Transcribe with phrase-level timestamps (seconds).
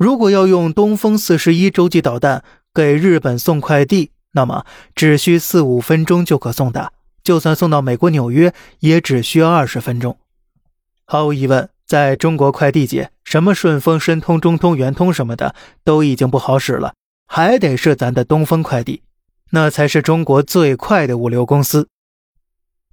[0.00, 6.90] 如果要用东风四十一洲际导弹给日本送快递，那么只需四五分钟就可送达，
[7.22, 10.16] 就算送到美国纽约，也只需要二十分钟。
[11.04, 15.54] 毫无疑问，在中国快递界，什么顺丰、申通、中通、圆通什么的
[15.84, 16.94] 都已经不好使了，
[17.26, 19.02] 还得是咱的东风快递，
[19.50, 21.88] 那才是中国最快的物流公司。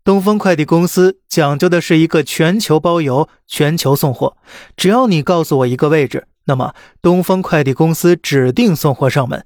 [0.04, 4.36] 东风快递公司讲究的是一个全球包邮、全球送货，
[4.76, 9.46] 只要你告诉我一个位置，那么东风快递公司指定送货上门。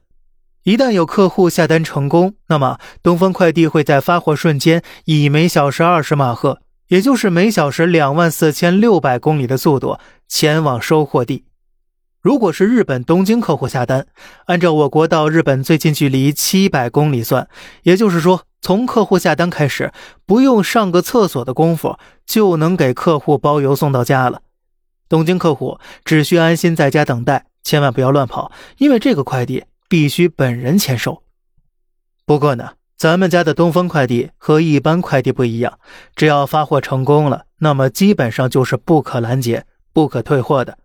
[0.63, 11.45] 一旦有客户下单成功，那么东风快递会在发货瞬间以每小时二十马赫，也就是每小时两万四千六百公里的速度前往收货地。
[12.21, 14.05] 如果是日本东京客户下单，
[14.45, 17.47] 按照我国到日本最近距离七百公里算，
[17.81, 19.91] 也就是说，从客户下单开始，
[20.27, 21.97] 不用上个厕所的功夫，
[22.27, 24.41] 就能给客户包邮送到家了。
[25.11, 29.65] 东京客户只需安心在家等待，千万不要乱跑，因为这个快递。
[29.89, 31.21] 必须本人签收。
[32.25, 35.79] 不过呢，咱们家的东风快递和一般快递不一样，
[36.15, 40.77] 只要发货成功了，那么基本上就是不可拦截、不可退货的。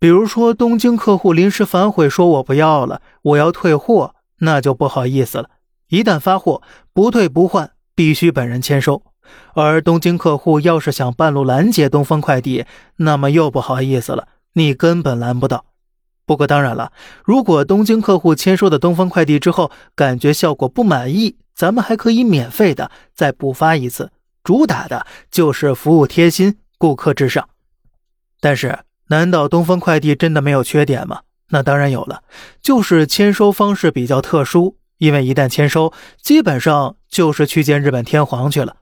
[0.00, 5.50] 比如说，东京客户临时反悔说“我不要了，我要退货”，那就不好意思了。
[5.86, 6.60] 一旦发货，
[6.92, 9.04] 不退不换，必须本人签收。
[9.54, 12.64] 而东京客户要是想半路拦截东风快递，
[12.96, 15.64] 那么又不好意思了，你根本拦不到。
[16.26, 16.92] 不过当然了，
[17.24, 24.12] 如果东京客户签收的东风快递之后感觉效果不满意，咱们还可以免费的再补发一次。
[24.44, 27.48] 主打的就是服务贴心，顾客至上。
[28.40, 31.20] 但是，难道东风快递真的没有缺点吗？
[31.50, 32.22] 那当然有了，
[32.60, 34.76] 就是签收方式比较特殊。
[34.98, 38.76] 因为一旦签收，基本上就是去见日本天皇去了。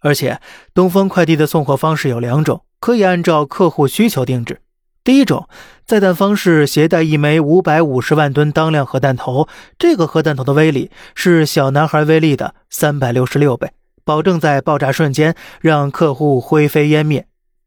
[0.00, 0.40] 而且，
[0.72, 4.60] 东风快递的送货方式有两种，可以按照客户需求定制。
[5.02, 5.48] 第一种
[5.86, 13.72] 载弹方式，携带一枚五百五十万吨当量核弹头，这个核弹头的威力是小男孩威力的三百六十六倍，
[14.04, 17.26] 保证在爆炸瞬间让客户灰飞烟灭。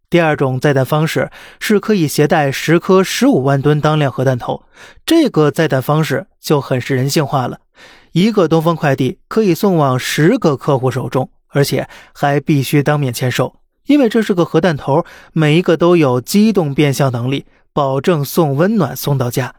[0.09, 4.63] 第二种载弹方式是可以携带十颗十五万吨当量核弹头，
[5.05, 7.59] 这个载弹方式就很是人性化了，
[8.11, 13.55] 一个东风快递可以送往十个客户手中，而且还必须当面签收。
[13.85, 19.55] 因为这是个核弹头，每一个都有机动变向能力，保证送温暖送到家。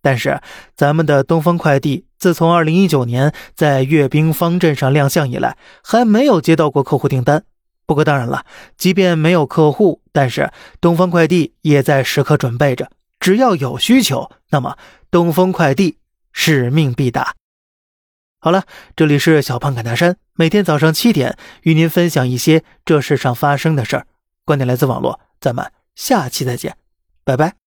[0.00, 0.40] 但是，
[0.74, 7.44] 咱们的东风快递自从2019年在阅兵方阵上亮相以来，还没有接到过客户订单。
[7.86, 8.44] 不过，当然了，
[8.76, 10.50] 即便没有客户，但是
[10.80, 12.90] 东风快递也在时刻准备着，
[13.20, 14.76] 只要有需求，那么
[15.10, 15.98] 东风快递
[16.32, 17.34] 使命必达。
[18.40, 18.64] 好了，
[18.96, 24.06] 这里是小胖侃大山，每天早上七点与您分享一些这世上发生的事儿，
[24.44, 26.76] 观点来自网络，咱们下期再见，
[27.24, 27.61] 拜拜。